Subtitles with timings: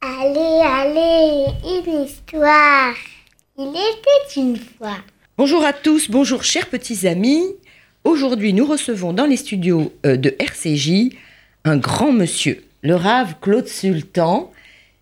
[0.00, 2.94] Allez, allez, une histoire.
[3.58, 4.98] Il était une fois.
[5.38, 7.42] Bonjour à tous, bonjour chers petits amis.
[8.04, 11.14] Aujourd'hui, nous recevons dans les studios euh, de RCJ
[11.64, 14.52] un grand monsieur, le rave Claude Sultan,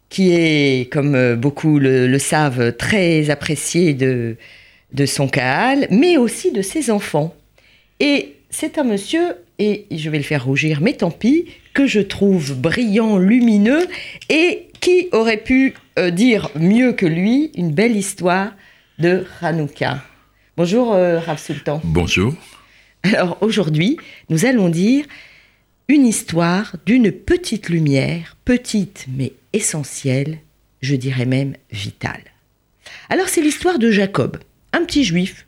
[0.09, 4.37] qui est, comme euh, beaucoup le, savent, très apprécié de,
[4.93, 7.35] de son Kaal, mais aussi de ses enfants.
[8.01, 12.01] Et c'est un monsieur, et je vais le faire rougir, mais tant pis, que je
[12.01, 13.87] trouve brillant, lumineux,
[14.29, 18.53] et qui aurait pu euh, dire mieux que lui une belle histoire
[18.99, 20.03] de Hanouka.
[20.57, 21.81] Bonjour euh, Rav Sultan.
[21.85, 22.35] Bonjour.
[23.03, 25.05] Alors aujourd'hui, nous allons dire
[25.89, 30.39] une histoire d'une petite lumière, petite mais essentielle,
[30.81, 32.23] je dirais même vitale.
[33.11, 34.39] Alors c'est l'histoire de Jacob,
[34.73, 35.47] un petit juif,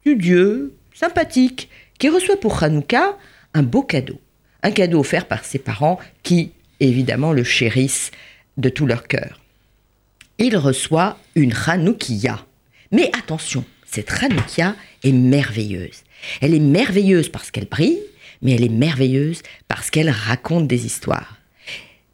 [0.00, 1.68] studieux, sympathique,
[2.00, 3.16] qui reçoit pour Hanouka
[3.54, 4.18] un beau cadeau.
[4.64, 8.10] Un cadeau offert par ses parents qui, évidemment, le chérissent
[8.56, 9.40] de tout leur cœur.
[10.38, 12.44] Il reçoit une Hanoukia.
[12.90, 16.02] Mais attention, cette Hanoukia est merveilleuse.
[16.40, 18.00] Elle est merveilleuse parce qu'elle brille,
[18.40, 21.36] mais elle est merveilleuse parce qu'elle raconte des histoires.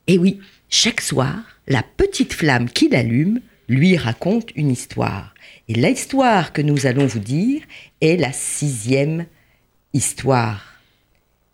[0.09, 1.37] Et oui, chaque soir,
[1.69, 5.33] la petite flamme qui l'allume lui raconte une histoire.
[5.69, 7.63] Et l'histoire que nous allons vous dire
[8.01, 9.27] est la sixième
[9.97, 10.63] histoire.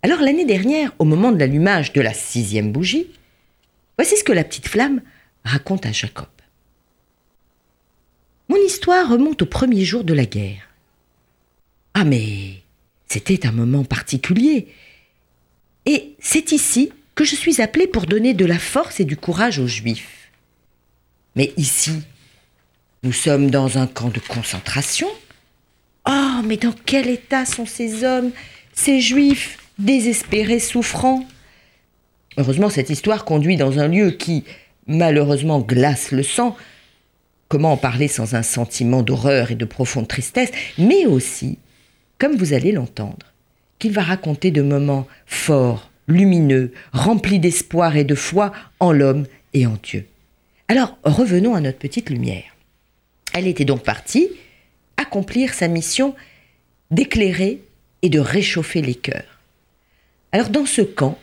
[0.03, 3.07] Alors l'année dernière, au moment de l'allumage de la sixième bougie,
[3.97, 5.01] voici ce que la petite flamme
[5.45, 6.27] raconte à Jacob.
[8.49, 10.69] Mon histoire remonte au premier jour de la guerre.
[11.95, 12.63] Ah mais
[13.07, 14.69] c'était un moment particulier.
[15.87, 19.59] Et c'est ici que je suis appelé pour donner de la force et du courage
[19.59, 20.31] aux Juifs.
[21.37, 22.03] Mais ici,
[23.03, 25.09] nous sommes dans un camp de concentration.
[26.09, 28.31] Oh, mais dans quel état sont ces hommes,
[28.73, 31.25] ces Juifs, désespérés, souffrants?
[32.37, 34.45] Heureusement, cette histoire conduit dans un lieu qui,
[34.87, 36.57] malheureusement, glace le sang.
[37.49, 41.59] Comment en parler sans un sentiment d'horreur et de profonde tristesse, mais aussi,
[42.19, 43.27] comme vous allez l'entendre,
[43.79, 49.67] qu'il va raconter de moments forts, lumineux, remplis d'espoir et de foi en l'homme et
[49.67, 50.07] en Dieu.
[50.69, 52.45] Alors, revenons à notre petite lumière.
[53.35, 54.29] Elle était donc partie
[54.97, 56.15] accomplir sa mission
[56.91, 57.63] d'éclairer
[58.03, 59.41] et de réchauffer les cœurs.
[60.33, 61.19] Alors dans ce camp,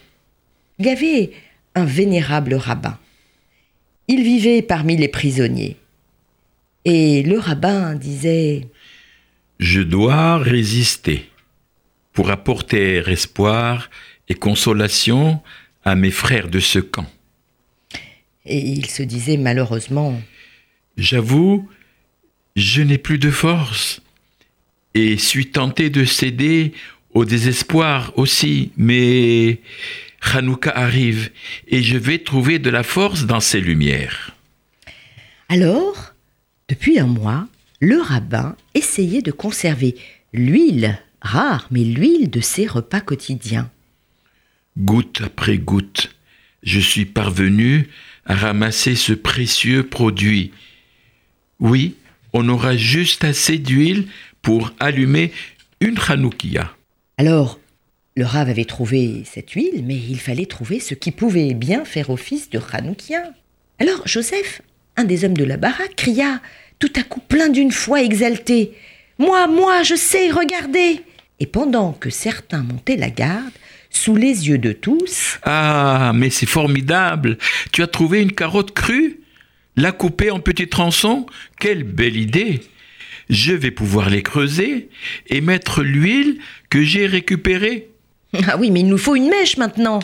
[0.77, 1.31] il y avait
[1.75, 2.97] un vénérable rabbin.
[4.07, 5.77] Il vivait parmi les prisonniers.
[6.85, 8.67] Et le rabbin disait
[9.59, 11.29] Je dois résister
[12.13, 13.89] pour apporter espoir
[14.29, 15.41] et consolation
[15.83, 17.05] à mes frères de ce camp.
[18.45, 20.19] Et il se disait malheureusement
[20.97, 21.69] J'avoue,
[22.59, 24.01] je n'ai plus de force
[24.93, 26.73] et suis tenté de céder
[27.13, 29.59] au désespoir aussi, mais
[30.21, 31.31] Hanouka arrive
[31.67, 34.35] et je vais trouver de la force dans ces lumières.
[35.47, 36.13] Alors,
[36.67, 37.47] depuis un mois,
[37.79, 39.95] le rabbin essayait de conserver
[40.33, 43.71] l'huile, rare, mais l'huile de ses repas quotidiens.
[44.77, 46.13] Goutte après goutte,
[46.61, 47.87] je suis parvenu
[48.25, 50.51] à ramasser ce précieux produit.
[51.59, 51.95] Oui,
[52.33, 54.07] on aura juste assez d'huile
[54.41, 55.31] pour allumer
[55.81, 56.71] une Hanoukia.
[57.17, 57.59] Alors,
[58.15, 62.09] le Rav avait trouvé cette huile, mais il fallait trouver ce qui pouvait bien faire
[62.09, 63.23] office de Hanoukia.
[63.79, 64.61] Alors Joseph,
[64.97, 66.41] un des hommes de la baraque, cria,
[66.79, 68.73] tout à coup plein d'une foi exaltée
[69.17, 71.01] Moi, moi, je sais, regardez
[71.39, 73.51] Et pendant que certains montaient la garde,
[73.89, 77.37] sous les yeux de tous, Ah, mais c'est formidable
[77.71, 79.18] Tu as trouvé une carotte crue?
[79.79, 81.25] La couper en petits tronçons
[81.57, 82.59] Quelle belle idée
[83.29, 84.89] Je vais pouvoir les creuser
[85.27, 87.89] et mettre l'huile que j'ai récupérée.
[88.45, 89.99] Ah oui, mais il nous faut une mèche maintenant.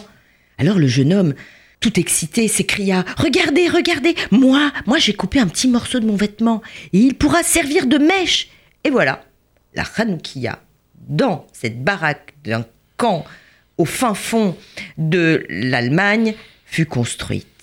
[0.58, 1.34] Alors le jeune homme,
[1.82, 6.62] tout excité, s'écria Regardez, regardez, moi, moi j'ai coupé un petit morceau de mon vêtement
[6.94, 8.48] et il pourra servir de mèche.
[8.86, 9.26] Et voilà,
[9.74, 10.64] la Hanoukia,
[11.10, 13.26] dans cette baraque d'un camp
[13.78, 14.56] au fin fond
[14.98, 16.34] de l'Allemagne,
[16.66, 17.55] fut construite.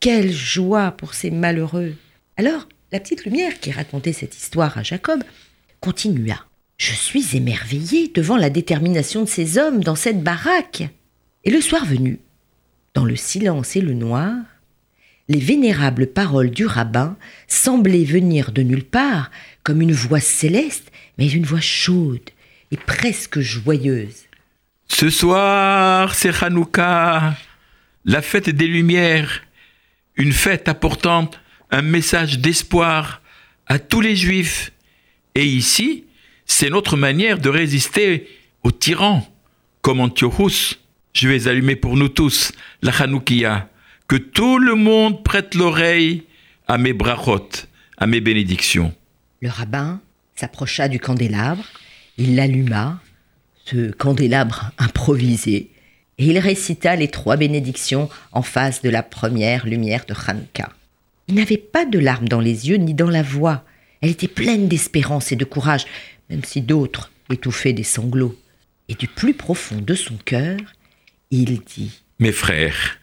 [0.00, 1.94] Quelle joie pour ces malheureux.
[2.36, 5.22] Alors, la petite lumière qui racontait cette histoire à Jacob
[5.80, 6.44] continua.
[6.78, 10.84] Je suis émerveillé devant la détermination de ces hommes dans cette baraque.
[11.44, 12.20] Et le soir venu,
[12.94, 14.34] dans le silence et le noir,
[15.28, 17.16] les vénérables paroles du rabbin
[17.48, 19.30] semblaient venir de nulle part
[19.62, 22.30] comme une voix céleste, mais une voix chaude
[22.70, 24.26] et presque joyeuse.
[24.88, 27.36] Ce soir, c'est Hanouka,
[28.04, 29.42] la fête des Lumières,
[30.16, 31.30] une fête apportant
[31.70, 33.22] un message d'espoir
[33.66, 34.72] à tous les Juifs.
[35.34, 36.04] Et ici,
[36.46, 38.28] c'est notre manière de résister
[38.62, 39.26] aux tyrans,
[39.82, 40.78] comme Antiochus,
[41.12, 42.52] je vais allumer pour nous tous
[42.82, 43.68] la Hanoukia,
[44.08, 46.24] que tout le monde prête l'oreille
[46.68, 47.48] à mes brachot,
[47.96, 48.94] à mes bénédictions.
[49.40, 50.00] Le rabbin
[50.34, 51.64] s'approcha du candélabre,
[52.18, 53.00] il l'alluma,
[53.64, 55.70] ce candélabre improvisé,
[56.18, 60.70] et il récita les trois bénédictions en face de la première lumière de Hanouka.
[61.28, 63.64] Il n'avait pas de larmes dans les yeux ni dans la voix.
[64.00, 65.86] Elle était pleine d'espérance et de courage,
[66.30, 68.36] même si d'autres étouffaient des sanglots.
[68.88, 70.58] Et du plus profond de son cœur,
[71.30, 71.90] il dit
[72.20, 72.98] Mes frères,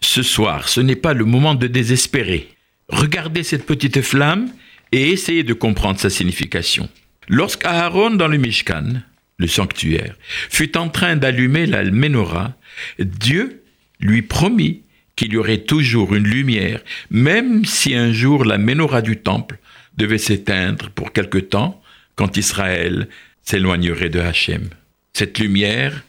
[0.00, 2.48] ce soir, ce n'est pas le moment de désespérer.
[2.88, 4.50] Regardez cette petite flamme
[4.92, 6.88] et essayez de comprendre sa signification.
[7.28, 9.02] Lorsqu'Aaron dans le Mishkan,
[9.42, 10.14] le sanctuaire,
[10.48, 12.56] fut en train d'allumer la menorah,
[12.98, 13.62] Dieu
[14.00, 14.82] lui promit
[15.16, 16.80] qu'il y aurait toujours une lumière,
[17.10, 19.58] même si un jour la menorah du temple
[19.98, 21.82] devait s'éteindre pour quelque temps
[22.14, 23.08] quand Israël
[23.42, 24.70] s'éloignerait de Hachem.
[25.12, 26.02] Cette lumière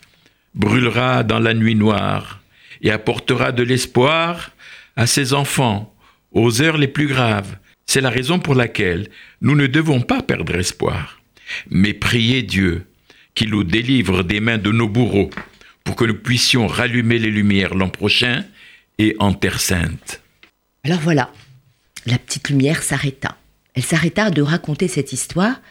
[0.56, 2.42] brûlera dans la nuit noire
[2.82, 4.52] et apportera de l'espoir
[4.96, 5.94] à ses enfants
[6.32, 7.58] aux heures les plus graves.
[7.86, 9.10] C'est la raison pour laquelle
[9.42, 11.22] nous ne devons pas perdre espoir,
[11.70, 12.86] mais prier Dieu
[13.36, 15.30] qu'il nous délivre des mains de nos bourreaux
[15.84, 18.46] pour que nous puissions rallumer les lumières l'an prochain
[19.00, 20.22] et en Terre Sainte.
[20.84, 21.32] Alors voilà,
[22.06, 23.38] la petite lumière s'arrêta.
[23.74, 25.62] Elle s'arrêta de raconter cette histoire,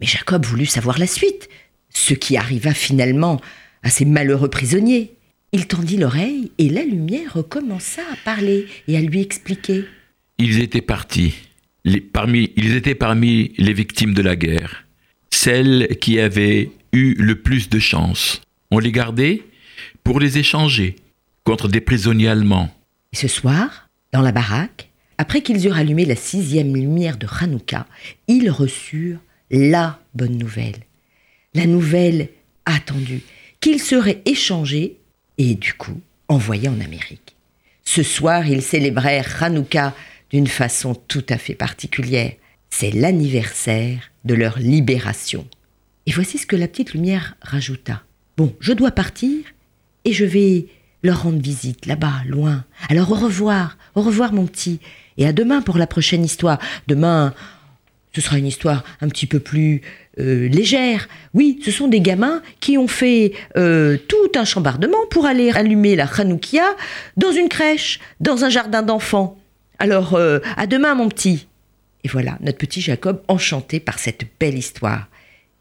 [0.00, 1.48] mais Jacob voulut savoir la suite,
[1.92, 3.40] ce qui arriva finalement
[3.82, 5.12] à ces malheureux prisonniers.
[5.52, 9.84] Il tendit l'oreille et la lumière recommença à parler et à lui expliquer.
[10.38, 11.34] Ils étaient partis.
[11.84, 14.84] Les- parmi, ils étaient parmi les victimes de la guerre.
[15.30, 18.40] Celles qui avaient eu le plus de chance.
[18.70, 19.42] On les gardait
[20.04, 20.96] pour les échanger
[21.44, 22.70] contre des prisonniers allemands.
[23.12, 24.88] Et ce soir, dans la baraque,
[25.18, 27.86] après qu'ils eurent allumé la sixième lumière de Hanouka,
[28.28, 29.18] ils reçurent
[29.50, 30.76] la bonne nouvelle.
[31.54, 32.28] La nouvelle
[32.64, 33.22] attendue,
[33.60, 34.96] qu'ils seraient échangés
[35.38, 37.34] et du coup envoyés en Amérique.
[37.84, 39.94] Ce soir, ils célébrèrent Hanouka
[40.30, 42.32] d'une façon tout à fait particulière.
[42.70, 45.46] C'est l'anniversaire de leur libération.
[46.06, 48.02] Et voici ce que la petite lumière rajouta.
[48.36, 49.38] Bon, je dois partir
[50.04, 50.66] et je vais
[51.02, 52.64] leur rendre visite là-bas, loin.
[52.88, 54.80] Alors au revoir, au revoir mon petit,
[55.18, 56.58] et à demain pour la prochaine histoire.
[56.86, 57.34] Demain,
[58.14, 59.82] ce sera une histoire un petit peu plus
[60.18, 61.08] euh, légère.
[61.32, 65.96] Oui, ce sont des gamins qui ont fait euh, tout un chambardement pour aller allumer
[65.96, 66.76] la Hanoukia
[67.16, 69.38] dans une crèche, dans un jardin d'enfants.
[69.78, 71.46] Alors, euh, à demain mon petit.
[72.02, 75.08] Et voilà, notre petit Jacob enchanté par cette belle histoire,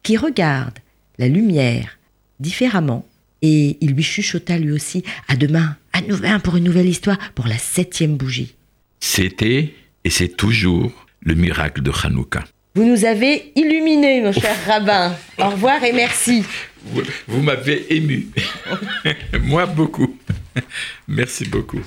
[0.03, 0.79] qui regarde
[1.17, 1.99] la lumière
[2.39, 3.05] différemment,
[3.41, 7.47] et il lui chuchota lui aussi à demain, à demain pour une nouvelle histoire, pour
[7.47, 8.55] la septième bougie.
[8.99, 9.73] C'était
[10.03, 10.91] et c'est toujours
[11.21, 12.43] le miracle de Hanouka.
[12.75, 15.15] Vous nous avez illuminés, mon cher rabbin.
[15.37, 16.43] Au revoir et merci.
[16.83, 18.27] Vous, vous m'avez ému.
[19.41, 20.17] Moi beaucoup.
[21.07, 21.81] Merci beaucoup.